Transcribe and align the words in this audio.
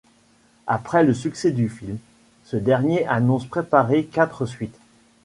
Après 0.65 1.03
le 1.03 1.13
succès 1.13 1.51
du 1.51 1.69
film, 1.69 1.99
ce 2.45 2.55
dernier 2.57 3.05
annonce 3.05 3.45
préparer 3.45 4.05
quatre 4.05 4.47
suites. 4.47 4.79